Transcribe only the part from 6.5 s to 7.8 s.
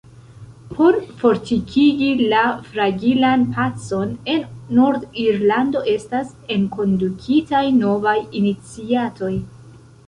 enkondukitaj